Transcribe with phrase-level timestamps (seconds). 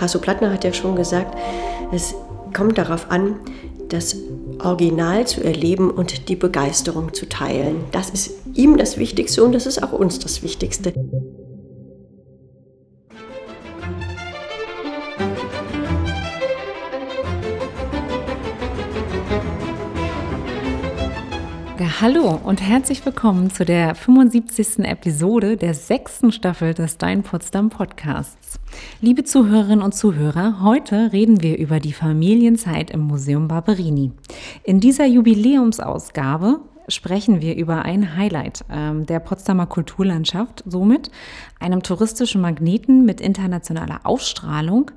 [0.00, 1.36] Hasso Plattner hat ja schon gesagt,
[1.92, 2.14] es
[2.54, 3.36] kommt darauf an,
[3.88, 4.16] das
[4.62, 7.84] Original zu erleben und die Begeisterung zu teilen.
[7.92, 10.92] Das ist ihm das Wichtigste und das ist auch uns das Wichtigste.
[21.98, 24.80] Hallo und herzlich willkommen zu der 75.
[24.80, 28.60] Episode der sechsten Staffel des Dein Potsdam Podcasts.
[29.00, 34.12] Liebe Zuhörerinnen und Zuhörer, heute reden wir über die Familienzeit im Museum Barberini.
[34.62, 41.10] In dieser Jubiläumsausgabe sprechen wir über ein Highlight ähm, der Potsdamer Kulturlandschaft, somit
[41.60, 44.90] einem touristischen Magneten mit internationaler Ausstrahlung,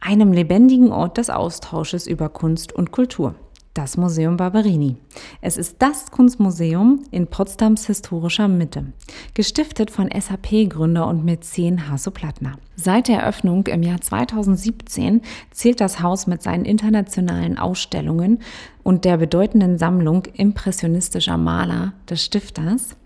[0.00, 3.36] einem lebendigen Ort des Austausches über Kunst und Kultur
[3.74, 4.96] das Museum Barberini.
[5.40, 8.86] Es ist das Kunstmuseum in Potsdams historischer Mitte,
[9.34, 12.58] gestiftet von SAP-Gründer und Mäzen Hasso Plattner.
[12.76, 18.40] Seit der Eröffnung im Jahr 2017 zählt das Haus mit seinen internationalen Ausstellungen
[18.82, 22.96] und der bedeutenden Sammlung impressionistischer Maler des Stifters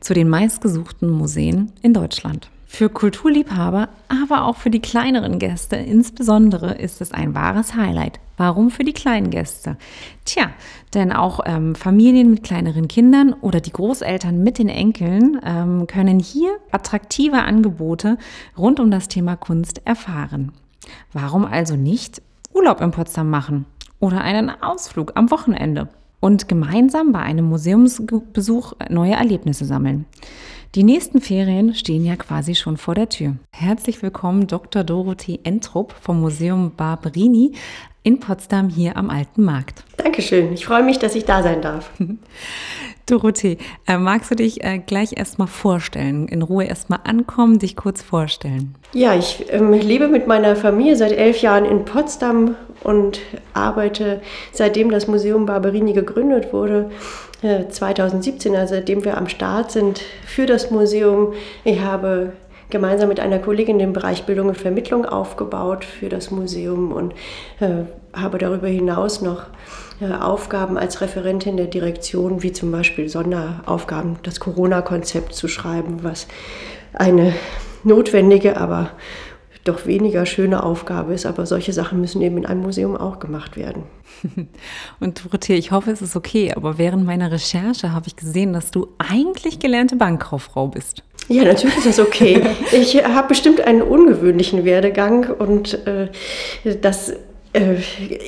[0.00, 2.50] zu den meistgesuchten Museen in Deutschland.
[2.72, 8.20] Für Kulturliebhaber, aber auch für die kleineren Gäste insbesondere ist es ein wahres Highlight.
[8.36, 9.76] Warum für die kleinen Gäste?
[10.24, 10.50] Tja,
[10.94, 16.20] denn auch ähm, Familien mit kleineren Kindern oder die Großeltern mit den Enkeln ähm, können
[16.20, 18.16] hier attraktive Angebote
[18.56, 20.52] rund um das Thema Kunst erfahren.
[21.12, 22.22] Warum also nicht
[22.54, 23.66] Urlaub in Potsdam machen
[23.98, 25.88] oder einen Ausflug am Wochenende
[26.20, 30.06] und gemeinsam bei einem Museumsbesuch neue Erlebnisse sammeln?
[30.76, 33.34] Die nächsten Ferien stehen ja quasi schon vor der Tür.
[33.50, 34.84] Herzlich willkommen, Dr.
[34.84, 37.54] Dorothee Entrup vom Museum Barberini
[38.02, 39.84] in Potsdam hier am Alten Markt.
[39.96, 40.52] Dankeschön.
[40.52, 41.90] Ich freue mich, dass ich da sein darf.
[43.06, 48.02] Dorothee, äh, magst du dich äh, gleich erstmal vorstellen, in Ruhe erstmal ankommen, dich kurz
[48.02, 48.76] vorstellen?
[48.92, 53.20] Ja, ich ähm, lebe mit meiner Familie seit elf Jahren in Potsdam und
[53.52, 54.20] arbeite,
[54.52, 56.90] seitdem das Museum Barberini gegründet wurde,
[57.42, 61.32] 2017, also seitdem wir am Start sind, für das Museum.
[61.64, 62.34] Ich habe
[62.70, 67.14] gemeinsam mit einer Kollegin den Bereich Bildung und Vermittlung aufgebaut für das Museum und
[67.60, 69.44] äh, habe darüber hinaus noch
[70.00, 76.26] äh, Aufgaben als Referentin der Direktion, wie zum Beispiel Sonderaufgaben, das Corona-Konzept zu schreiben, was
[76.94, 77.34] eine
[77.84, 78.90] notwendige, aber
[79.64, 81.26] doch weniger schöne Aufgabe ist.
[81.26, 83.82] Aber solche Sachen müssen eben in einem Museum auch gemacht werden.
[85.00, 88.70] Und Dorothea, ich hoffe, es ist okay, aber während meiner Recherche habe ich gesehen, dass
[88.70, 91.02] du eigentlich gelernte Bankkauffrau bist.
[91.30, 92.42] Ja, natürlich ist das okay.
[92.72, 96.08] Ich habe bestimmt einen ungewöhnlichen Werdegang und äh,
[96.82, 97.12] das
[97.52, 97.76] äh,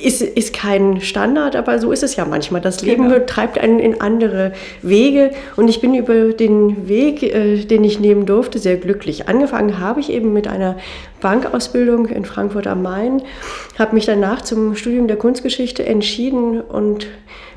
[0.01, 2.61] ist, ist kein Standard, aber so ist es ja manchmal.
[2.61, 3.25] Das Leben genau.
[3.25, 8.25] treibt einen in andere Wege und ich bin über den Weg, äh, den ich nehmen
[8.25, 9.27] durfte, sehr glücklich.
[9.27, 10.77] Angefangen habe ich eben mit einer
[11.19, 13.21] Bankausbildung in Frankfurt am Main,
[13.77, 17.07] habe mich danach zum Studium der Kunstgeschichte entschieden und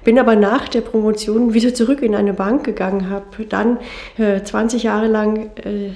[0.07, 3.79] bin aber nach der Promotion wieder zurück in eine Bank gegangen, habe dann
[4.19, 5.91] äh, 20 Jahre lang äh,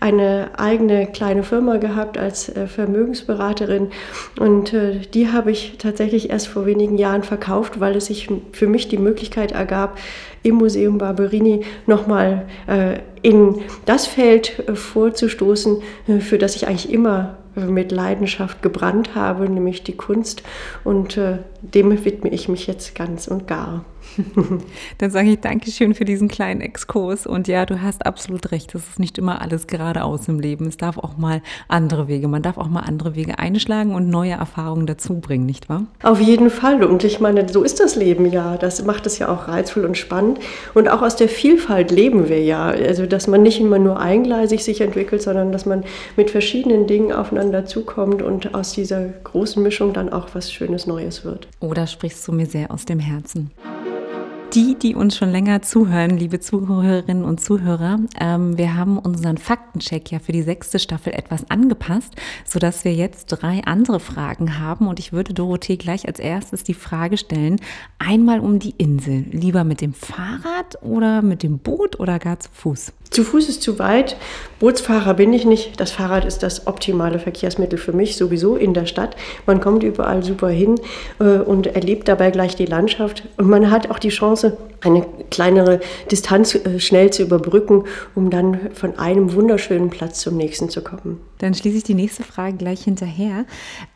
[0.00, 3.88] eine eigene kleine Firma gehabt als äh, Vermögensberaterin.
[4.38, 8.66] Und äh, die habe ich tatsächlich erst vor wenigen Jahren verkauft, weil es sich für
[8.66, 9.98] mich die Möglichkeit ergab,
[10.42, 16.92] im Museum Barberini nochmal äh, in das Feld äh, vorzustoßen, äh, für das ich eigentlich
[16.92, 20.42] immer mit Leidenschaft gebrannt habe, nämlich die Kunst.
[20.82, 23.84] Und äh, dem widme ich mich jetzt ganz und gar.
[24.98, 27.26] Dann sage ich Dankeschön für diesen kleinen Exkurs.
[27.26, 28.74] Und ja, du hast absolut recht.
[28.74, 30.66] Es ist nicht immer alles geradeaus im Leben.
[30.66, 32.28] Es darf auch mal andere Wege.
[32.28, 35.86] Man darf auch mal andere Wege einschlagen und neue Erfahrungen dazu bringen, nicht wahr?
[36.02, 36.84] Auf jeden Fall.
[36.84, 38.56] Und ich meine, so ist das Leben ja.
[38.56, 40.38] Das macht es ja auch reizvoll und spannend.
[40.74, 42.66] Und auch aus der Vielfalt leben wir ja.
[42.66, 45.84] Also, dass man nicht immer nur eingleisig sich entwickelt, sondern dass man
[46.16, 51.24] mit verschiedenen Dingen aufeinander zukommt und aus dieser großen Mischung dann auch was Schönes Neues
[51.24, 51.48] wird.
[51.60, 53.50] Oder sprichst du mir sehr aus dem Herzen?
[54.54, 60.12] Die, die uns schon länger zuhören, liebe Zuhörerinnen und Zuhörer, ähm, wir haben unseren Faktencheck
[60.12, 62.14] ja für die sechste Staffel etwas angepasst,
[62.44, 64.86] sodass wir jetzt drei andere Fragen haben.
[64.86, 67.60] Und ich würde Dorothee gleich als erstes die Frage stellen,
[67.98, 69.24] einmal um die Insel.
[69.30, 72.92] Lieber mit dem Fahrrad oder mit dem Boot oder gar zu Fuß?
[73.10, 74.16] Zu Fuß ist zu weit.
[74.58, 75.78] Bootsfahrer bin ich nicht.
[75.78, 79.14] Das Fahrrad ist das optimale Verkehrsmittel für mich sowieso in der Stadt.
[79.46, 80.74] Man kommt überall super hin
[81.20, 83.22] äh, und erlebt dabei gleich die Landschaft.
[83.36, 84.43] Und man hat auch die Chance,
[84.80, 85.80] eine kleinere
[86.10, 91.20] Distanz äh, schnell zu überbrücken, um dann von einem wunderschönen Platz zum nächsten zu kommen.
[91.38, 93.46] Dann schließe ich die nächste Frage gleich hinterher.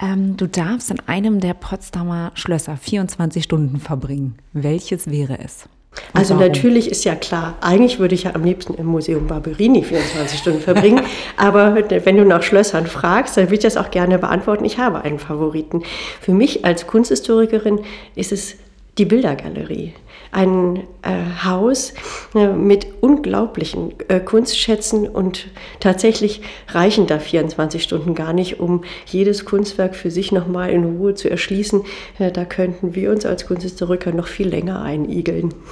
[0.00, 4.36] Ähm, du darfst in einem der Potsdamer Schlösser 24 Stunden verbringen.
[4.52, 5.68] Welches wäre es?
[6.12, 10.38] Also natürlich ist ja klar, eigentlich würde ich ja am liebsten im Museum Barberini 24
[10.38, 11.02] Stunden verbringen,
[11.36, 14.64] aber wenn du nach Schlössern fragst, dann würde ich das auch gerne beantworten.
[14.64, 15.82] Ich habe einen Favoriten.
[16.20, 17.80] Für mich als Kunsthistorikerin
[18.14, 18.56] ist es
[18.98, 19.94] die Bildergalerie
[20.30, 21.94] ein äh, Haus
[22.34, 25.48] äh, mit unglaublichen äh, Kunstschätzen und
[25.80, 31.14] tatsächlich reichen da 24 Stunden gar nicht, um jedes Kunstwerk für sich nochmal in Ruhe
[31.14, 31.82] zu erschließen.
[32.18, 35.54] Äh, da könnten wir uns als Kunsthistoriker noch viel länger einigeln.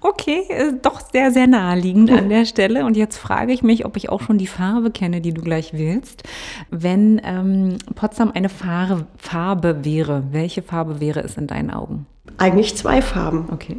[0.00, 0.42] Okay,
[0.82, 2.84] doch sehr, sehr naheliegend an der Stelle.
[2.84, 5.74] Und jetzt frage ich mich, ob ich auch schon die Farbe kenne, die du gleich
[5.74, 6.22] wählst.
[6.70, 12.06] Wenn ähm, Potsdam eine Farbe, Farbe wäre, welche Farbe wäre es in deinen Augen?
[12.38, 13.48] Eigentlich zwei Farben.
[13.52, 13.76] Okay.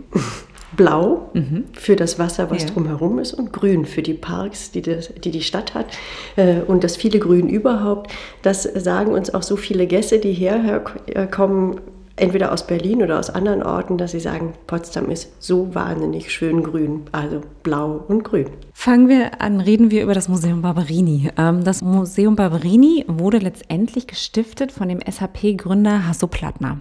[0.75, 1.65] Blau mhm.
[1.74, 2.69] für das Wasser, was ja.
[2.69, 5.88] drumherum ist, und Grün für die Parks, die das, die, die Stadt hat.
[6.36, 8.12] Äh, und das viele Grün überhaupt,
[8.42, 10.83] das sagen uns auch so viele Gäste, die hierher
[11.31, 11.80] kommen,
[12.18, 16.64] entweder aus Berlin oder aus anderen Orten, dass sie sagen, Potsdam ist so wahnsinnig schön
[16.64, 18.48] grün, also blau und grün.
[18.74, 21.31] Fangen wir an, reden wir über das Museum Barberini.
[21.38, 26.80] Ähm, das Museum Barberini wurde letztendlich gestiftet von dem SAP-Gründer Hasso Plattner.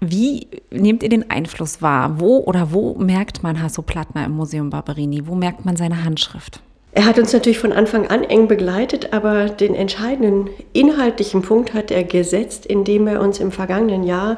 [0.00, 2.20] Wie nehmt ihr den Einfluss wahr?
[2.20, 5.26] Wo oder wo merkt man Hasso Plattner im Museum Barberini?
[5.26, 6.60] Wo merkt man seine Handschrift?
[6.98, 11.92] Er hat uns natürlich von Anfang an eng begleitet, aber den entscheidenden inhaltlichen Punkt hat
[11.92, 14.36] er gesetzt, indem er uns im vergangenen Jahr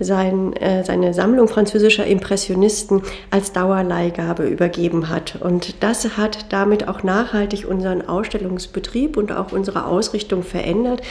[0.00, 5.36] sein, äh, seine Sammlung französischer Impressionisten als Dauerleihgabe übergeben hat.
[5.40, 11.02] Und das hat damit auch nachhaltig unseren Ausstellungsbetrieb und auch unsere Ausrichtung verändert.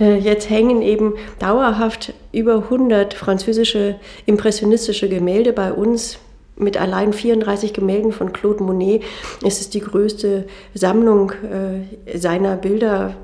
[0.00, 6.18] Äh, jetzt hängen eben dauerhaft über 100 französische impressionistische Gemälde bei uns
[6.60, 9.02] mit allein 34 Gemälden von Claude Monet
[9.42, 13.14] ist es die größte Sammlung äh, seiner Bilder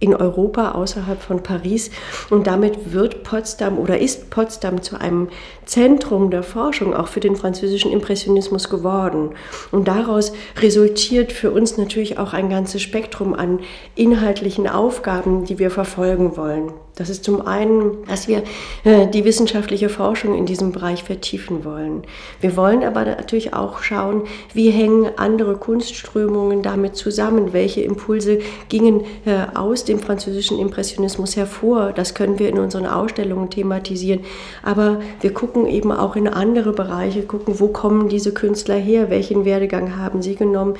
[0.00, 1.90] in Europa außerhalb von Paris.
[2.30, 5.28] Und damit wird Potsdam oder ist Potsdam zu einem
[5.66, 9.34] Zentrum der Forschung auch für den französischen Impressionismus geworden.
[9.70, 13.60] Und daraus resultiert für uns natürlich auch ein ganzes Spektrum an
[13.94, 16.72] inhaltlichen Aufgaben, die wir verfolgen wollen.
[16.96, 18.42] Das ist zum einen, dass wir
[18.84, 22.02] äh, die wissenschaftliche Forschung in diesem Bereich vertiefen wollen.
[22.40, 29.02] Wir wollen aber natürlich auch schauen, wie hängen andere Kunstströmungen damit zusammen, welche Impulse gingen
[29.24, 31.92] äh, aus dem französischen Impressionismus hervor.
[31.92, 34.20] Das können wir in unseren Ausstellungen thematisieren.
[34.62, 39.46] Aber wir gucken eben auch in andere Bereiche, gucken, wo kommen diese Künstler her, welchen
[39.46, 40.74] Werdegang haben sie genommen.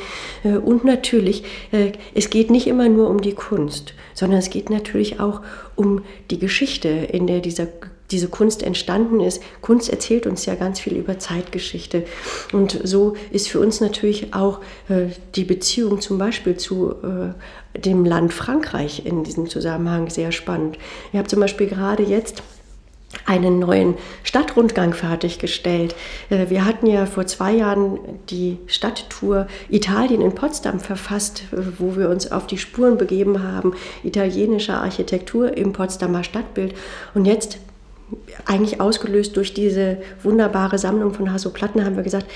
[0.45, 1.45] Äh, und natürlich,
[2.15, 5.41] es geht nicht immer nur um die Kunst, sondern es geht natürlich auch
[5.77, 7.67] um die Geschichte, in der dieser,
[8.11, 9.43] diese Kunst entstanden ist.
[9.61, 12.05] Kunst erzählt uns ja ganz viel über Zeitgeschichte.
[12.53, 18.05] Und so ist für uns natürlich auch äh, die Beziehung zum Beispiel zu äh, dem
[18.05, 20.79] Land Frankreich in diesem Zusammenhang sehr spannend.
[21.13, 22.43] Ich habe zum Beispiel gerade jetzt
[23.27, 25.95] einen neuen Stadtrundgang fertiggestellt.
[26.31, 27.99] Äh, wir hatten ja vor zwei Jahren
[28.29, 33.75] die Stadttour Italien in Potsdam verfasst, äh, wo wir uns auf die Spuren begeben haben,
[34.05, 36.75] italienischer Architektur im Potsdamer Stadtbild.
[37.15, 37.59] Und jetzt
[38.47, 42.27] eigentlich ausgelöst durch diese wunderbare Sammlung von Hasso Platten haben wir gesagt,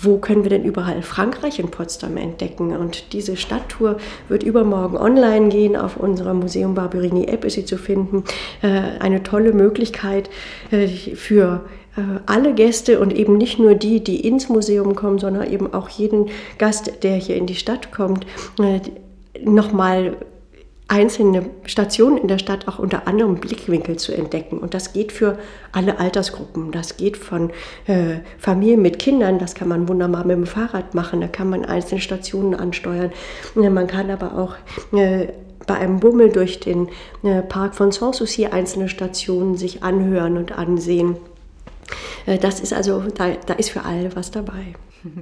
[0.00, 2.76] wo können wir denn überall Frankreich in Potsdam entdecken?
[2.76, 3.96] Und diese Stadttour
[4.28, 5.76] wird übermorgen online gehen.
[5.76, 8.24] Auf unserer Museum Barberini App ist sie zu finden.
[8.62, 10.30] Äh, eine tolle Möglichkeit
[10.70, 11.64] äh, für
[11.96, 15.88] äh, alle Gäste und eben nicht nur die, die ins Museum kommen, sondern eben auch
[15.88, 16.26] jeden
[16.58, 18.26] Gast, der hier in die Stadt kommt,
[19.44, 20.16] nochmal
[20.88, 24.58] einzelne Stationen in der Stadt auch unter anderem Blickwinkel zu entdecken.
[24.58, 25.38] Und das geht für
[25.70, 26.72] alle Altersgruppen.
[26.72, 27.50] Das geht von
[27.86, 31.66] äh, Familien mit Kindern, das kann man wunderbar mit dem Fahrrad machen, da kann man
[31.66, 33.12] einzelne Stationen ansteuern.
[33.54, 34.56] Man kann aber auch
[34.96, 35.28] äh,
[35.66, 36.88] bei einem Bummel durch den
[37.22, 41.16] äh, Park von Sanssouci einzelne Stationen sich anhören und ansehen.
[42.24, 44.74] Äh, das ist also, da, da ist für alle was dabei.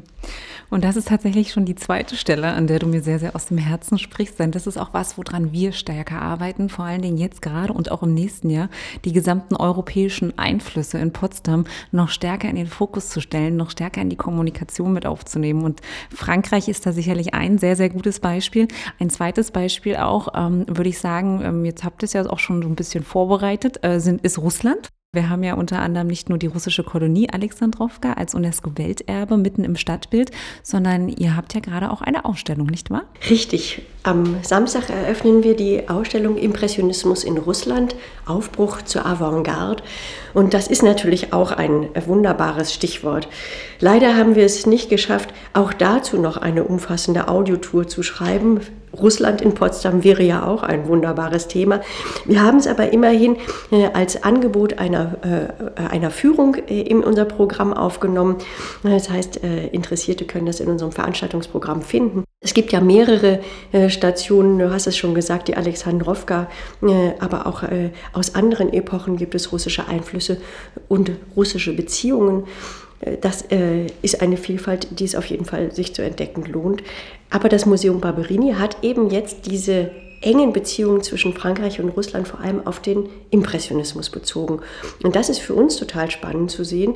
[0.68, 3.46] Und das ist tatsächlich schon die zweite Stelle, an der du mir sehr, sehr aus
[3.46, 4.38] dem Herzen sprichst.
[4.38, 7.90] Denn das ist auch was, woran wir stärker arbeiten, vor allen Dingen jetzt gerade und
[7.92, 8.68] auch im nächsten Jahr,
[9.04, 14.00] die gesamten europäischen Einflüsse in Potsdam noch stärker in den Fokus zu stellen, noch stärker
[14.00, 15.62] in die Kommunikation mit aufzunehmen.
[15.62, 15.80] Und
[16.12, 18.68] Frankreich ist da sicherlich ein sehr, sehr gutes Beispiel.
[18.99, 22.40] Ein zweites Beispiel auch, ähm, würde ich sagen, ähm, jetzt habt ihr es ja auch
[22.40, 24.90] schon so ein bisschen vorbereitet, äh, sind, ist Russland.
[25.13, 29.77] Wir haben ja unter anderem nicht nur die russische Kolonie Alexandrowka als UNESCO-Welterbe mitten im
[29.77, 30.31] Stadtbild,
[30.63, 33.05] sondern ihr habt ja gerade auch eine Ausstellung, nicht wahr?
[33.31, 33.83] Richtig.
[34.03, 37.97] Am Samstag eröffnen wir die Ausstellung Impressionismus in Russland,
[38.27, 39.83] Aufbruch zur Avantgarde.
[40.37, 43.26] Und das ist natürlich auch ein wunderbares Stichwort.
[43.81, 48.61] Leider haben wir es nicht geschafft, auch dazu noch eine umfassende Audiotour zu schreiben.
[48.93, 51.81] Russland in Potsdam wäre ja auch ein wunderbares Thema.
[52.26, 53.37] Wir haben es aber immerhin
[53.71, 58.37] äh, als Angebot einer, äh, einer Führung äh, in unser Programm aufgenommen.
[58.83, 59.38] Das heißt,
[59.73, 62.25] Interessierte können das in unserem Veranstaltungsprogramm finden.
[62.47, 63.41] Es gibt ja mehrere
[63.73, 66.49] äh, Stationen, du hast es schon gesagt, die Alexandrowka,
[66.81, 70.37] äh, aber auch äh, aus anderen Epochen gibt es russische Einflüsse
[70.87, 72.45] und russische Beziehungen.
[73.00, 76.85] Äh, das äh, ist eine Vielfalt, die es auf jeden Fall sich zu entdecken lohnt.
[77.31, 82.40] Aber das Museum Barberini hat eben jetzt diese engen Beziehungen zwischen Frankreich und Russland vor
[82.40, 84.61] allem auf den Impressionismus bezogen.
[85.02, 86.94] Und das ist für uns total spannend zu sehen,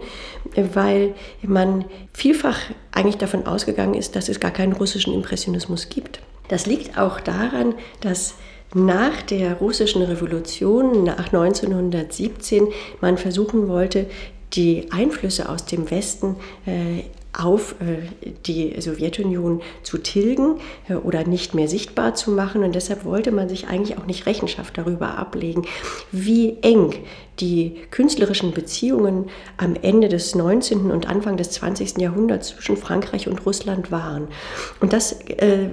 [0.54, 2.58] weil man vielfach
[2.92, 6.20] eigentlich davon ausgegangen ist, dass es gar keinen russischen Impressionismus gibt.
[6.48, 8.34] Das liegt auch daran, dass
[8.74, 12.68] nach der russischen Revolution, nach 1917,
[13.00, 14.06] man versuchen wollte,
[14.52, 18.08] die Einflüsse aus dem Westen äh, auf äh,
[18.46, 20.56] die Sowjetunion zu tilgen
[20.88, 22.64] äh, oder nicht mehr sichtbar zu machen.
[22.64, 25.66] Und deshalb wollte man sich eigentlich auch nicht Rechenschaft darüber ablegen,
[26.10, 26.94] wie eng
[27.38, 30.90] die künstlerischen Beziehungen am Ende des 19.
[30.90, 31.98] und Anfang des 20.
[31.98, 34.28] Jahrhunderts zwischen Frankreich und Russland waren.
[34.80, 35.68] Und das äh,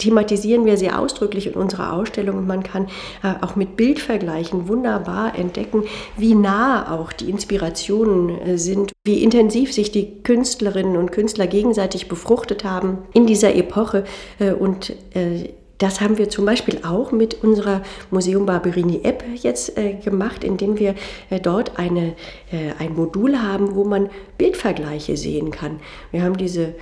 [0.00, 2.88] thematisieren wir sehr ausdrücklich in unserer Ausstellung und man kann
[3.22, 5.84] äh, auch mit Bildvergleichen wunderbar entdecken,
[6.16, 12.08] wie nah auch die Inspirationen äh, sind, wie intensiv sich die Künstlerinnen und Künstler gegenseitig
[12.08, 14.04] befruchtet haben in dieser Epoche
[14.38, 17.80] äh, und äh, das haben wir zum Beispiel auch mit unserer
[18.10, 20.94] Museum Barberini App jetzt äh, gemacht, indem wir
[21.30, 22.16] äh, dort eine,
[22.52, 25.80] äh, ein Modul haben, wo man Bildvergleiche sehen kann.
[26.10, 26.74] Wir haben diese,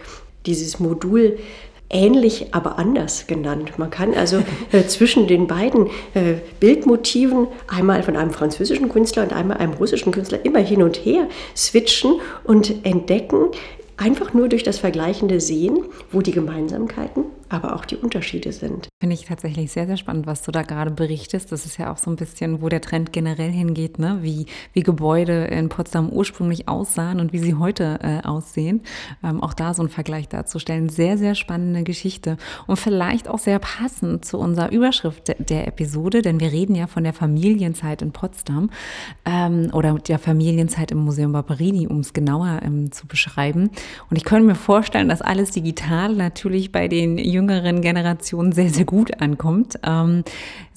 [0.47, 1.39] dieses Modul
[1.91, 3.79] ähnlich, aber anders genannt.
[3.79, 4.43] Man kann also
[4.73, 10.13] äh, zwischen den beiden äh, Bildmotiven, einmal von einem französischen Künstler und einmal einem russischen
[10.13, 13.49] Künstler, immer hin und her switchen und entdecken,
[13.97, 15.81] einfach nur durch das vergleichende Sehen,
[16.13, 18.89] wo die Gemeinsamkeiten aber auch die Unterschiede sind.
[19.01, 21.53] Finde ich tatsächlich sehr, sehr spannend, was du da gerade berichtest.
[21.53, 24.19] Das ist ja auch so ein bisschen, wo der Trend generell hingeht, ne?
[24.23, 28.83] wie, wie Gebäude in Potsdam ursprünglich aussahen und wie sie heute äh, aussehen.
[29.23, 30.89] Ähm, auch da so einen Vergleich darzustellen.
[30.89, 32.37] Sehr, sehr spannende Geschichte
[32.67, 37.05] und vielleicht auch sehr passend zu unserer Überschrift der Episode, denn wir reden ja von
[37.05, 38.71] der Familienzeit in Potsdam
[39.25, 43.71] ähm, oder der Familienzeit im Museum Barberini, um es genauer ähm, zu beschreiben.
[44.11, 48.85] Und ich könnte mir vorstellen, dass alles digital natürlich bei den jüngeren Generation sehr, sehr
[48.85, 49.79] gut ankommt.
[49.85, 50.25] Ähm,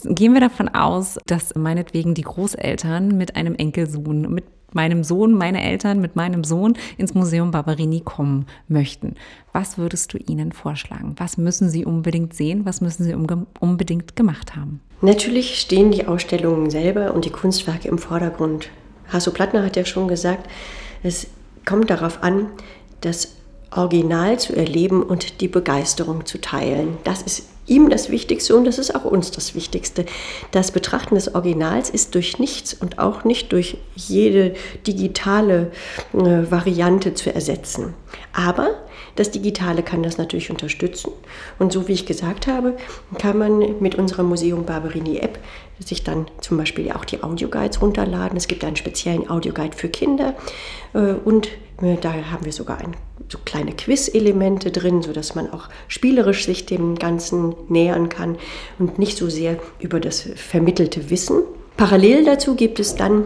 [0.03, 5.63] gehen wir davon aus, dass meinetwegen die Großeltern mit einem Enkelsohn, mit meinem Sohn, meine
[5.63, 9.15] Eltern mit meinem Sohn ins Museum Barberini kommen möchten.
[9.51, 11.15] Was würdest du ihnen vorschlagen?
[11.17, 12.65] Was müssen sie unbedingt sehen?
[12.65, 13.13] Was müssen sie
[13.59, 14.79] unbedingt gemacht haben?
[15.01, 18.69] Natürlich stehen die Ausstellungen selber und die Kunstwerke im Vordergrund.
[19.09, 20.49] Hasso Plattner hat ja schon gesagt,
[21.03, 21.27] es
[21.65, 22.47] kommt darauf an,
[23.01, 23.35] dass
[23.71, 26.97] Original zu erleben und die Begeisterung zu teilen.
[27.03, 30.05] Das ist ihm das Wichtigste und das ist auch uns das Wichtigste.
[30.51, 35.71] Das Betrachten des Originals ist durch nichts und auch nicht durch jede digitale
[36.13, 37.93] äh, Variante zu ersetzen.
[38.33, 38.75] Aber
[39.15, 41.11] das Digitale kann das natürlich unterstützen.
[41.59, 42.75] Und so wie ich gesagt habe,
[43.17, 45.39] kann man mit unserer Museum Barberini App
[45.79, 48.37] sich dann zum Beispiel auch die Audioguides runterladen.
[48.37, 50.35] Es gibt einen speziellen Audioguide für Kinder
[50.93, 51.47] äh, und
[51.81, 52.95] äh, da haben wir sogar ein,
[53.31, 58.37] so kleine Quiz-Elemente drin, sodass man auch spielerisch sich dem Ganzen nähern kann
[58.77, 61.43] und nicht so sehr über das vermittelte Wissen.
[61.77, 63.23] Parallel dazu gibt es dann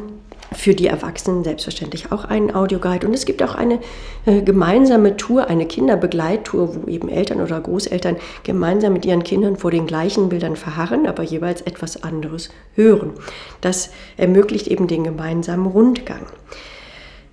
[0.52, 3.08] für die Erwachsenen selbstverständlich auch einen Audioguide.
[3.08, 3.80] Und es gibt auch eine
[4.26, 9.72] äh, gemeinsame Tour, eine Kinderbegleittour, wo eben Eltern oder Großeltern gemeinsam mit ihren Kindern vor
[9.72, 13.14] den gleichen Bildern verharren, aber jeweils etwas anderes hören.
[13.62, 16.28] Das ermöglicht eben den gemeinsamen Rundgang.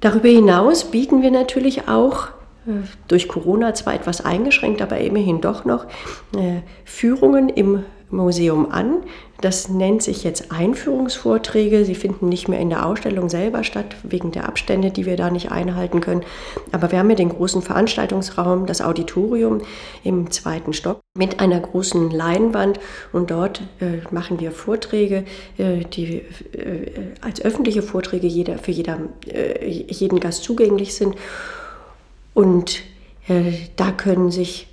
[0.00, 2.29] Darüber hinaus bieten wir natürlich auch
[3.09, 5.87] durch Corona zwar etwas eingeschränkt, aber immerhin doch noch
[6.37, 8.99] äh, Führungen im Museum an.
[9.40, 11.85] Das nennt sich jetzt Einführungsvorträge.
[11.85, 15.31] Sie finden nicht mehr in der Ausstellung selber statt, wegen der Abstände, die wir da
[15.31, 16.23] nicht einhalten können.
[16.71, 19.62] Aber wir haben ja den großen Veranstaltungsraum, das Auditorium
[20.04, 22.78] im zweiten Stock mit einer großen Leinwand
[23.12, 25.25] und dort äh, machen wir Vorträge,
[25.59, 31.16] äh, die äh, als öffentliche Vorträge jeder, für jeder, äh, jeden Gast zugänglich sind.
[32.34, 32.80] Und
[33.28, 34.68] äh, da können sich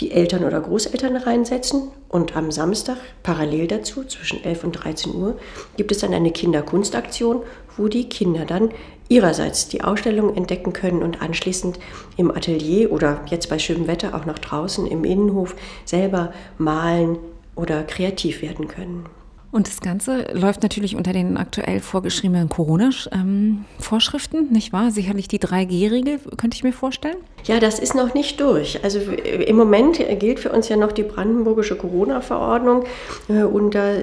[0.00, 1.90] die Eltern oder Großeltern reinsetzen.
[2.08, 5.38] Und am Samstag, parallel dazu, zwischen 11 und 13 Uhr,
[5.76, 7.42] gibt es dann eine Kinderkunstaktion,
[7.76, 8.70] wo die Kinder dann
[9.08, 11.78] ihrerseits die Ausstellung entdecken können und anschließend
[12.16, 17.18] im Atelier oder jetzt bei schönem Wetter auch noch draußen im Innenhof selber malen
[17.54, 19.06] oder kreativ werden können.
[19.52, 24.92] Und das Ganze läuft natürlich unter den aktuell vorgeschriebenen Corona-Vorschriften, nicht wahr?
[24.92, 27.16] Sicherlich die 3G-Regel, könnte ich mir vorstellen?
[27.44, 28.84] Ja, das ist noch nicht durch.
[28.84, 32.84] Also im Moment gilt für uns ja noch die brandenburgische Corona-Verordnung
[33.28, 33.94] äh, und da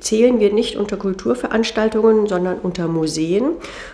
[0.00, 3.50] zählen wir nicht unter Kulturveranstaltungen, sondern unter Museen.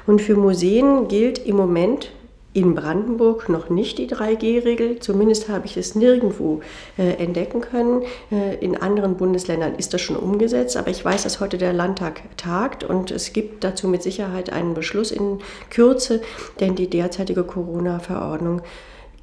[0.06, 2.10] Und für Museen gilt im Moment
[2.54, 5.00] in Brandenburg noch nicht die 3G-Regel.
[5.00, 6.60] Zumindest habe ich es nirgendwo
[6.96, 8.02] äh, entdecken können.
[8.30, 10.76] Äh, in anderen Bundesländern ist das schon umgesetzt.
[10.76, 14.72] Aber ich weiß, dass heute der Landtag tagt und es gibt dazu mit Sicherheit einen
[14.72, 16.22] Beschluss in Kürze,
[16.60, 18.62] denn die derzeitige Corona-Verordnung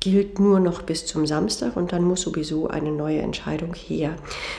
[0.01, 4.15] gilt nur noch bis zum Samstag und dann muss sowieso eine neue Entscheidung her.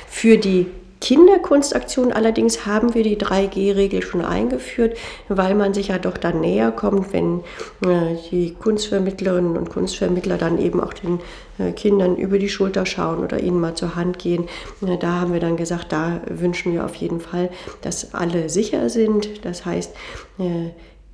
[0.08, 0.66] Für die
[1.02, 4.96] Kinderkunstaktion allerdings haben wir die 3G-Regel schon eingeführt,
[5.28, 7.40] weil man sich ja doch dann näher kommt, wenn
[7.84, 11.18] äh, die Kunstvermittlerinnen und Kunstvermittler dann eben auch den
[11.58, 14.44] äh, Kindern über die Schulter schauen oder ihnen mal zur Hand gehen.
[14.86, 18.88] Äh, da haben wir dann gesagt, da wünschen wir auf jeden Fall, dass alle sicher
[18.88, 19.44] sind.
[19.44, 19.92] Das heißt,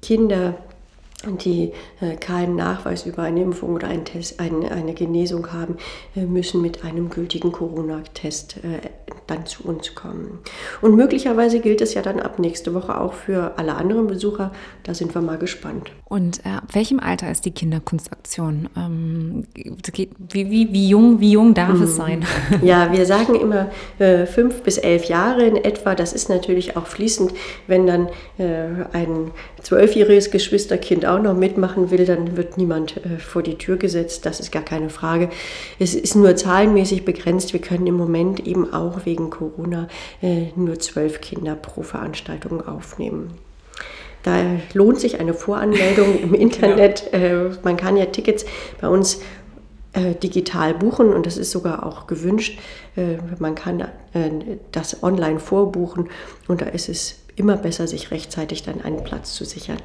[0.03, 0.55] Kinder
[1.27, 5.77] die äh, keinen Nachweis über eine Impfung oder einen Test, eine, Genesung haben,
[6.15, 8.89] äh, müssen mit einem gültigen Corona-Test äh,
[9.27, 10.39] dann zu uns kommen.
[10.81, 14.53] Und möglicherweise gilt es ja dann ab nächste Woche auch für alle anderen Besucher.
[14.85, 15.91] Da sind wir mal gespannt.
[16.05, 18.69] Und äh, ab welchem Alter ist die Kinderkunstaktion?
[18.77, 20.09] Ähm, wie,
[20.51, 21.83] wie, wie, jung, wie jung darf mhm.
[21.83, 22.25] es sein?
[22.63, 25.95] Ja, wir sagen immer äh, fünf bis elf Jahre in etwa.
[25.95, 27.33] Das ist natürlich auch fließend,
[27.67, 28.09] wenn dann
[28.39, 29.31] äh, ein
[29.63, 34.27] zwölfjähriges Geschwisterkind auch noch mitmachen will, dann wird niemand äh, vor die Tür gesetzt.
[34.27, 35.31] Das ist gar keine Frage.
[35.79, 37.53] Es ist nur zahlenmäßig begrenzt.
[37.53, 39.89] Wir können im Moment eben auch wegen Corona
[40.23, 43.35] äh, nur zwölf Kinder pro Veranstaltung aufnehmen.
[44.23, 44.43] Da
[44.75, 47.13] lohnt sich eine Voranmeldung im Internet.
[47.13, 48.45] Äh, man kann ja Tickets
[48.81, 49.21] bei uns
[50.23, 52.61] digital buchen und das ist sogar auch gewünscht.
[53.39, 53.89] Man kann
[54.71, 56.11] das online vorbuchen
[56.47, 59.79] und da ist es immer besser, sich rechtzeitig dann einen Platz zu sichern.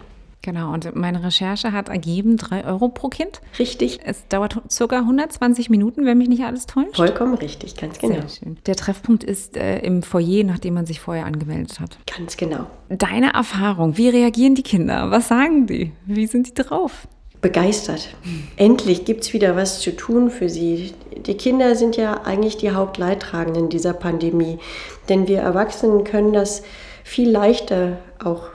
[0.44, 3.40] Genau, und meine Recherche hat ergeben, drei Euro pro Kind.
[3.58, 4.02] Richtig.
[4.04, 6.98] Es dauert circa 120 Minuten, wenn mich nicht alles täuscht.
[6.98, 8.16] Vollkommen richtig, ganz genau.
[8.16, 8.58] Sehr schön.
[8.66, 11.98] Der Treffpunkt ist äh, im Foyer, nachdem man sich vorher angemeldet hat.
[12.18, 12.68] Ganz genau.
[12.90, 15.12] Deine Erfahrung, wie reagieren die Kinder?
[15.12, 15.94] Was sagen die?
[16.06, 17.08] Wie sind die drauf?
[17.40, 18.10] Begeistert.
[18.58, 20.94] Endlich gibt es wieder was zu tun für sie.
[21.26, 24.60] Die Kinder sind ja eigentlich die Hauptleidtragenden dieser Pandemie.
[25.08, 26.64] Denn wir Erwachsenen können das
[27.06, 28.50] viel leichter auch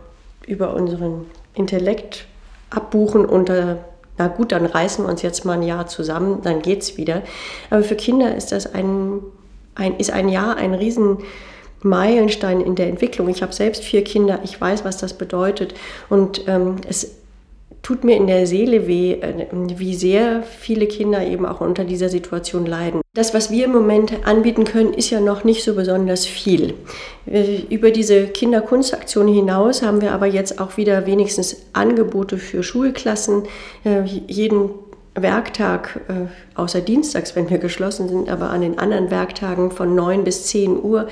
[0.47, 1.27] über unseren
[1.59, 2.27] Intellekt
[2.71, 3.77] abbuchen und äh,
[4.19, 7.23] na gut, dann reißen wir uns jetzt mal ein Jahr zusammen, dann geht's wieder.
[7.71, 9.21] Aber für Kinder ist das ein,
[9.77, 11.19] ein, ist ein Jahr ein riesen
[11.83, 13.29] Meilenstein in der Entwicklung.
[13.29, 15.75] Ich habe selbst vier Kinder, ich weiß, was das bedeutet.
[16.09, 17.15] Und ähm, es
[17.89, 22.11] tut mir in der Seele weh, äh, wie sehr viele Kinder eben auch unter dieser
[22.11, 23.01] Situation leiden.
[23.15, 26.75] Das, was wir im Moment anbieten können, ist ja noch nicht so besonders viel.
[27.25, 33.45] Äh, über diese Kinderkunstaktion hinaus haben wir aber jetzt auch wieder wenigstens Angebote für Schulklassen.
[33.85, 34.69] Äh, jeden
[35.15, 36.01] Werktag,
[36.55, 40.81] außer Dienstags, wenn wir geschlossen sind, aber an den anderen Werktagen von 9 bis 10
[40.81, 41.09] Uhr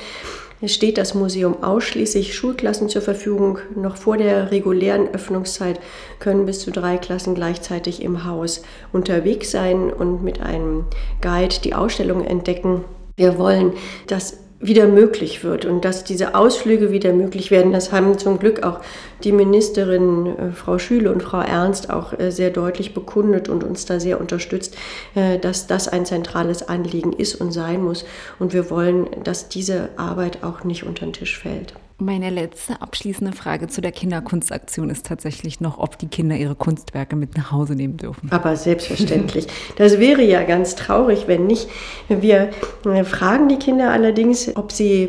[0.65, 3.59] steht das Museum ausschließlich Schulklassen zur Verfügung.
[3.75, 5.81] Noch vor der regulären Öffnungszeit
[6.19, 10.85] können bis zu drei Klassen gleichzeitig im Haus unterwegs sein und mit einem
[11.21, 12.85] Guide die Ausstellung entdecken.
[13.17, 13.73] Wir wollen,
[14.07, 17.73] dass wieder möglich wird und dass diese Ausflüge wieder möglich werden.
[17.73, 18.81] Das haben zum Glück auch
[19.23, 23.85] die Ministerinnen äh, Frau Schüle und Frau Ernst auch äh, sehr deutlich bekundet und uns
[23.85, 24.77] da sehr unterstützt,
[25.15, 28.05] äh, dass das ein zentrales Anliegen ist und sein muss.
[28.39, 31.75] Und wir wollen, dass diese Arbeit auch nicht unter den Tisch fällt.
[31.99, 37.17] Meine letzte abschließende Frage zu der Kinderkunstaktion ist tatsächlich noch, ob die Kinder ihre Kunstwerke
[37.17, 38.31] mit nach Hause nehmen dürfen.
[38.33, 39.47] Aber selbstverständlich.
[39.77, 41.71] Das wäre ja ganz traurig, wenn nicht.
[42.09, 42.51] Wir
[42.85, 45.09] äh, fragen die Kinder allerdings, ob sie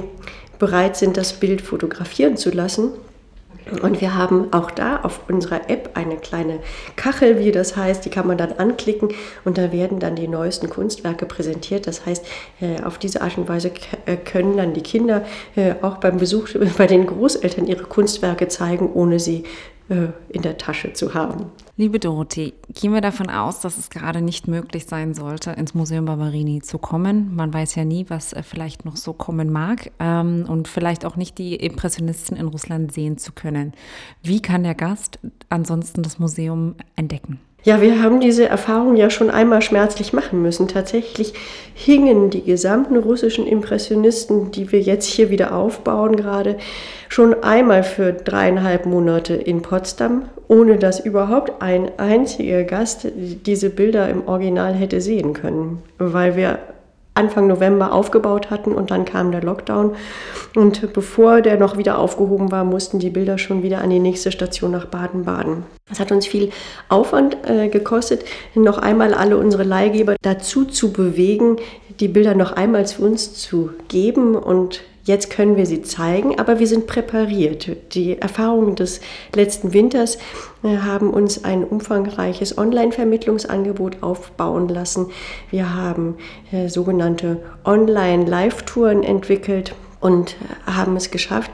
[0.59, 2.91] bereit sind, das Bild fotografieren zu lassen.
[3.81, 6.59] Und wir haben auch da auf unserer App eine kleine
[6.95, 9.09] Kachel, wie das heißt, die kann man dann anklicken
[9.45, 11.87] und da werden dann die neuesten Kunstwerke präsentiert.
[11.87, 12.25] Das heißt,
[12.61, 13.71] äh, auf diese Art und Weise
[14.05, 15.25] äh, können dann die Kinder
[15.55, 19.43] äh, auch beim Besuch bei den Großeltern ihre Kunstwerke zeigen, ohne sie
[19.89, 21.45] in der Tasche zu haben.
[21.77, 26.05] Liebe Dorothee, gehen wir davon aus, dass es gerade nicht möglich sein sollte, ins Museum
[26.05, 27.35] Barberini zu kommen.
[27.35, 31.15] Man weiß ja nie, was äh, vielleicht noch so kommen mag ähm, und vielleicht auch
[31.15, 33.73] nicht die Impressionisten in Russland sehen zu können.
[34.23, 35.19] Wie kann der Gast
[35.49, 37.39] ansonsten das Museum entdecken?
[37.67, 40.69] Ja, wir haben diese Erfahrung ja schon einmal schmerzlich machen müssen.
[40.69, 41.33] Tatsächlich
[41.73, 46.55] hingen die gesamten russischen Impressionisten, die wir jetzt hier wieder aufbauen gerade,
[47.09, 53.05] schon einmal für dreieinhalb Monate in Potsdam, ohne dass überhaupt ein einziger Gast
[53.45, 56.59] diese Bilder im Original hätte sehen können, weil wir
[57.17, 59.95] Anfang November aufgebaut hatten und dann kam der Lockdown.
[60.55, 64.31] Und bevor der noch wieder aufgehoben war, mussten die Bilder schon wieder an die nächste
[64.31, 65.63] Station nach Baden-Baden.
[65.91, 66.51] Es hat uns viel
[66.89, 68.23] Aufwand äh, gekostet,
[68.55, 71.57] noch einmal alle unsere Leihgeber dazu zu bewegen,
[71.99, 76.59] die Bilder noch einmal zu uns zu geben und Jetzt können wir sie zeigen, aber
[76.59, 77.69] wir sind präpariert.
[77.93, 78.99] Die Erfahrungen des
[79.33, 80.17] letzten Winters
[80.63, 85.05] äh, haben uns ein umfangreiches Online-Vermittlungsangebot aufbauen lassen.
[85.49, 86.17] Wir haben
[86.51, 90.31] äh, sogenannte Online-Live-Touren entwickelt und
[90.67, 91.51] äh, haben es geschafft,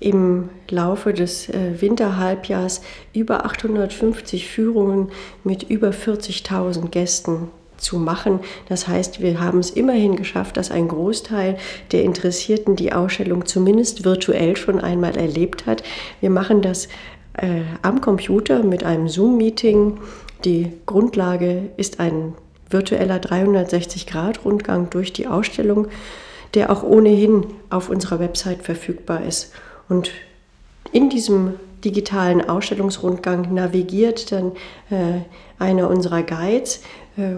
[0.00, 2.80] im Laufe des Winterhalbjahrs
[3.14, 5.12] über 850 Führungen
[5.44, 8.40] mit über 40.000 Gästen zu machen.
[8.68, 11.56] Das heißt, wir haben es immerhin geschafft, dass ein Großteil
[11.92, 15.82] der Interessierten die Ausstellung zumindest virtuell schon einmal erlebt hat.
[16.20, 16.88] Wir machen das
[17.34, 19.98] äh, am Computer mit einem Zoom-Meeting.
[20.44, 22.34] Die Grundlage ist ein
[22.70, 25.88] virtueller 360-Grad-Rundgang durch die Ausstellung,
[26.54, 29.52] der auch ohnehin auf unserer Website verfügbar ist.
[29.88, 30.10] Und
[30.92, 34.52] in diesem digitalen Ausstellungsrundgang navigiert dann
[34.90, 35.20] äh,
[35.58, 36.82] einer unserer Guides
[37.16, 37.36] äh,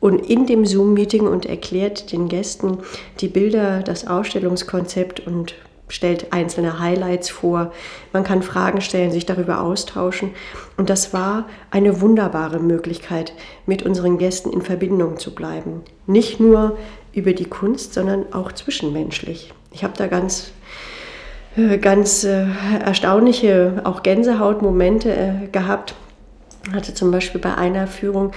[0.00, 2.78] und in dem Zoom-Meeting und erklärt den Gästen
[3.20, 5.54] die Bilder, das Ausstellungskonzept und
[5.88, 7.72] stellt einzelne Highlights vor.
[8.12, 10.32] Man kann Fragen stellen, sich darüber austauschen.
[10.76, 13.32] Und das war eine wunderbare Möglichkeit,
[13.64, 15.82] mit unseren Gästen in Verbindung zu bleiben.
[16.06, 16.76] Nicht nur
[17.14, 19.54] über die Kunst, sondern auch zwischenmenschlich.
[19.72, 20.52] Ich habe da ganz
[21.58, 22.46] äh, ganz äh,
[22.84, 25.94] erstaunliche, auch Gänsehautmomente äh, gehabt.
[26.72, 28.32] Hatte zum Beispiel bei einer Führung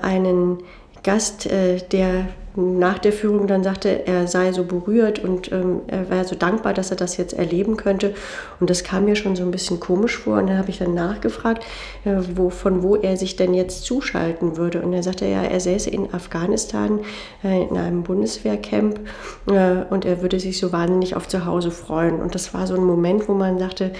[0.00, 0.58] einen
[1.02, 6.24] Gast, der nach der Führung dann sagte, er sei so berührt und ähm, er wäre
[6.24, 8.12] so dankbar, dass er das jetzt erleben könnte.
[8.58, 10.38] Und das kam mir schon so ein bisschen komisch vor.
[10.38, 11.64] Und dann habe ich dann nachgefragt,
[12.04, 14.82] äh, wo, von wo er sich denn jetzt zuschalten würde.
[14.82, 17.00] Und er sagte, ja, er säße in Afghanistan
[17.44, 18.98] äh, in einem Bundeswehrcamp
[19.46, 22.20] äh, und er würde sich so wahnsinnig auf zu Hause freuen.
[22.20, 23.92] Und das war so ein Moment, wo man sagte,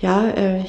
[0.00, 0.64] ja, äh,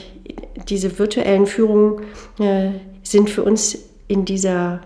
[0.67, 2.01] diese virtuellen Führungen
[2.39, 2.71] äh,
[3.03, 4.81] sind für uns in dieser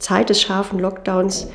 [0.00, 1.48] Zeit des scharfen Lockdowns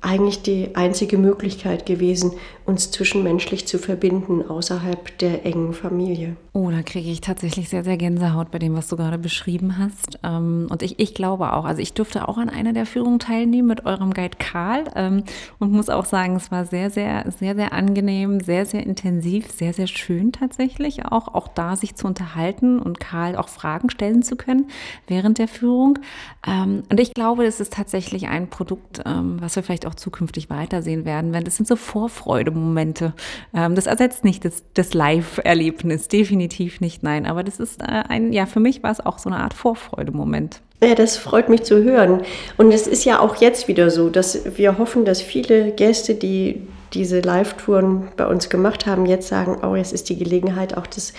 [0.00, 2.32] eigentlich die einzige Möglichkeit gewesen,
[2.66, 6.36] uns zwischenmenschlich zu verbinden außerhalb der engen Familie.
[6.52, 10.18] Oh, da kriege ich tatsächlich sehr, sehr Gänsehaut bei dem, was du gerade beschrieben hast.
[10.24, 13.68] Ähm, und ich, ich glaube auch, also ich durfte auch an einer der Führungen teilnehmen
[13.68, 15.22] mit eurem Guide Karl ähm,
[15.58, 19.72] und muss auch sagen, es war sehr, sehr, sehr, sehr angenehm, sehr, sehr intensiv, sehr,
[19.72, 24.34] sehr schön tatsächlich auch, auch da sich zu unterhalten und Karl auch Fragen stellen zu
[24.34, 24.68] können
[25.06, 26.00] während der Führung.
[26.44, 31.04] Ähm, und ich glaube, es ist tatsächlich ein Produkt, was wir vielleicht auch zukünftig weitersehen
[31.04, 33.12] werden, weil das sind so Vorfreude Momente.
[33.54, 37.26] Ähm, das ersetzt nicht das, das Live-Erlebnis, definitiv nicht, nein.
[37.26, 40.60] Aber das ist äh, ein, ja, für mich war es auch so eine Art Vorfreude-Moment.
[40.82, 42.22] Ja, das freut mich zu hören.
[42.58, 46.60] Und es ist ja auch jetzt wieder so, dass wir hoffen, dass viele Gäste, die
[46.92, 51.12] diese Live-Touren bei uns gemacht haben, jetzt sagen, oh, jetzt ist die Gelegenheit, auch das,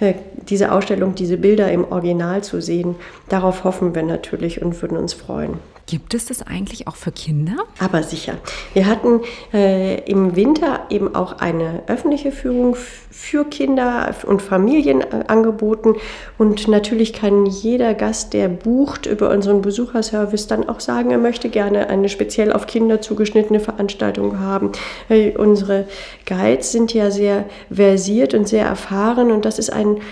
[0.00, 0.14] äh,
[0.48, 2.96] diese Ausstellung, diese Bilder im Original zu sehen.
[3.28, 5.58] Darauf hoffen wir natürlich und würden uns freuen.
[5.88, 7.56] Gibt es das eigentlich auch für Kinder?
[7.78, 8.34] Aber sicher.
[8.74, 9.22] Wir hatten
[9.54, 12.76] äh, im Winter eben auch eine öffentliche Führung
[13.10, 15.94] für Kinder und Familien äh, angeboten.
[16.36, 21.48] Und natürlich kann jeder Gast, der bucht über unseren Besucherservice, dann auch sagen, er möchte
[21.48, 24.72] gerne eine speziell auf Kinder zugeschnittene Veranstaltung haben.
[25.08, 25.86] Äh, unsere
[26.26, 30.02] Guides sind ja sehr versiert und sehr erfahren und das ist ein,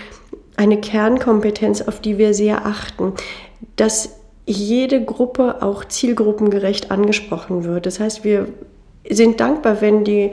[0.55, 3.13] eine Kernkompetenz, auf die wir sehr achten.
[3.75, 4.16] Das
[4.47, 7.85] jede Gruppe auch zielgruppengerecht angesprochen wird.
[7.85, 8.47] Das heißt, wir
[9.09, 10.31] sind dankbar, wenn die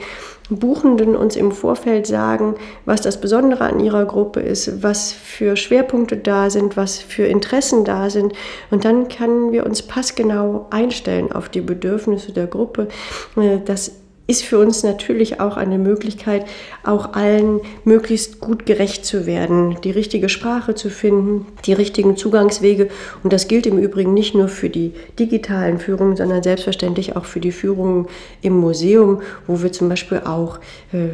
[0.51, 6.17] Buchenden uns im Vorfeld sagen, was das Besondere an ihrer Gruppe ist, was für Schwerpunkte
[6.17, 8.35] da sind, was für Interessen da sind.
[8.71, 12.89] Und dann können wir uns passgenau einstellen auf die Bedürfnisse der Gruppe.
[13.37, 13.93] Äh, das
[14.27, 16.47] ist für uns natürlich auch eine Möglichkeit,
[16.83, 22.89] auch allen möglichst gut gerecht zu werden, die richtige Sprache zu finden, die richtigen Zugangswege.
[23.23, 27.41] Und das gilt im Übrigen nicht nur für die digitalen Führungen, sondern selbstverständlich auch für
[27.41, 28.07] die Führungen
[28.41, 30.59] im Museum, wo wir zum Beispiel auch
[30.93, 31.09] äh,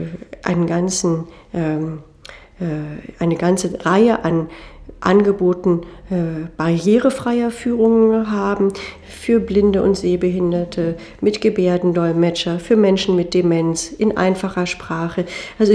[0.46, 1.98] einen ganzen, ähm,
[2.60, 4.48] äh, eine ganze Reihe an
[5.00, 8.72] Angeboten äh, barrierefreier Führungen haben
[9.08, 15.24] für Blinde und Sehbehinderte, mit Gebärdendolmetscher, für Menschen mit Demenz in einfacher Sprache.
[15.58, 15.72] Also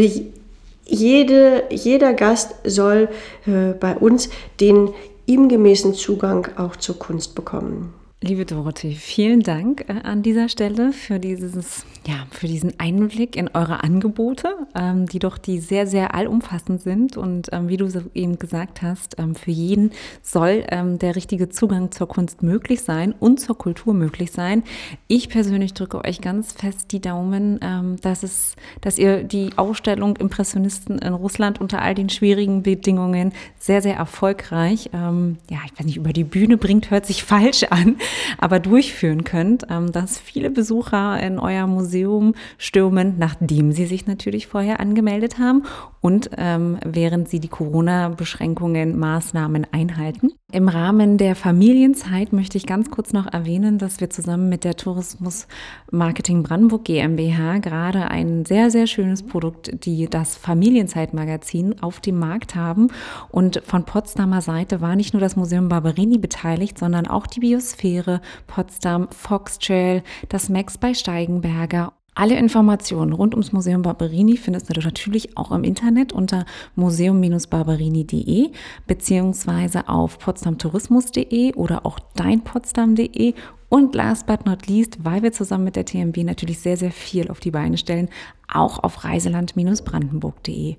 [0.85, 3.09] jede, jeder Gast soll
[3.47, 4.93] äh, bei uns den
[5.25, 7.93] ihm gemäßen Zugang auch zur Kunst bekommen.
[8.21, 13.49] Liebe Dorothee, vielen Dank äh, an dieser Stelle für dieses, ja, für diesen Einblick in
[13.49, 18.39] eure Angebote, ähm, die doch die sehr, sehr allumfassend sind und ähm, wie du eben
[18.39, 19.91] gesagt hast, ähm, für jeden
[20.23, 24.63] soll der richtige Zugang zur Kunst möglich sein und zur Kultur möglich sein.
[25.07, 27.59] Ich persönlich drücke euch ganz fest die Daumen,
[28.01, 33.81] dass es, dass ihr die Ausstellung Impressionisten in Russland unter all den schwierigen Bedingungen sehr,
[33.81, 37.97] sehr erfolgreich, ja, ich weiß nicht, über die Bühne bringt, hört sich falsch an
[38.37, 44.47] aber durchführen könnt, ähm, dass viele Besucher in euer Museum stürmen, nachdem sie sich natürlich
[44.47, 45.63] vorher angemeldet haben
[46.01, 50.29] und ähm, während sie die Corona-Beschränkungen, Maßnahmen einhalten.
[50.51, 54.75] Im Rahmen der Familienzeit möchte ich ganz kurz noch erwähnen, dass wir zusammen mit der
[54.75, 55.47] Tourismus
[55.91, 62.53] Marketing Brandenburg GmbH gerade ein sehr, sehr schönes Produkt, die das Familienzeitmagazin auf dem Markt
[62.53, 62.89] haben.
[63.29, 67.94] Und von Potsdamer Seite war nicht nur das Museum Barberini beteiligt, sondern auch die Biosphäre,
[68.47, 75.37] Potsdam, Foxtrail, das Max bei Steigenberger alle Informationen rund ums Museum Barberini findest du natürlich
[75.37, 78.51] auch im Internet unter museum-barberini.de
[78.87, 83.33] beziehungsweise auf potsdamtourismus.de oder auch deinpotsdam.de
[83.67, 87.29] und last but not least, weil wir zusammen mit der TMB natürlich sehr, sehr viel
[87.29, 88.07] auf die Beine stellen,
[88.47, 90.77] auch auf reiseland-brandenburg.de.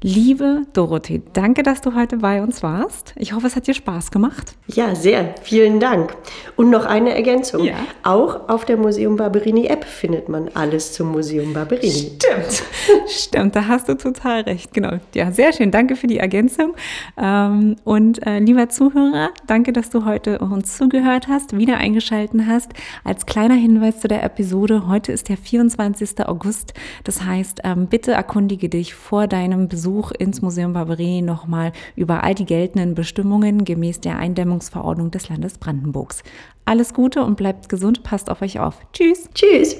[0.00, 3.14] Liebe Dorothee, danke, dass du heute bei uns warst.
[3.16, 4.54] Ich hoffe, es hat dir Spaß gemacht.
[4.68, 5.34] Ja, sehr.
[5.42, 6.14] Vielen Dank.
[6.54, 7.64] Und noch eine Ergänzung.
[7.64, 7.74] Ja.
[8.04, 11.90] Auch auf der Museum Barberini App findet man alles zum Museum Barberini.
[11.90, 12.62] Stimmt.
[13.08, 14.72] Stimmt, da hast du total recht.
[14.72, 15.00] Genau.
[15.16, 15.72] Ja, sehr schön.
[15.72, 16.76] Danke für die Ergänzung.
[17.16, 22.70] Ähm, und äh, lieber Zuhörer, danke, dass du heute uns zugehört hast, wieder eingeschaltet hast.
[23.02, 26.24] Als kleiner Hinweis zu der Episode, heute ist der 24.
[26.24, 26.72] August.
[27.02, 32.22] Das heißt, ähm, bitte erkundige dich vor deinem Besuch Besuch ins Museum Barberini nochmal über
[32.22, 36.22] all die geltenden Bestimmungen gemäß der Eindämmungsverordnung des Landes Brandenburgs.
[36.66, 38.76] Alles Gute und bleibt gesund, passt auf euch auf.
[38.92, 39.30] Tschüss.
[39.34, 39.76] Tschüss.